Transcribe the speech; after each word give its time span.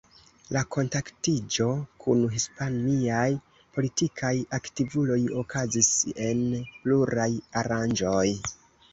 La 0.55 0.61
kontaktiĝo 0.75 1.65
kun 2.05 2.23
hispaniaj 2.35 3.25
politikaj 3.75 4.31
aktivuloj 4.59 5.19
okazis 5.41 5.91
en 6.29 6.41
pluraj 6.87 7.29
aranĝoj. 7.63 8.25